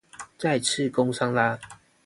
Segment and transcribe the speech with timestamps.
[0.35, 1.59] 再次工商啦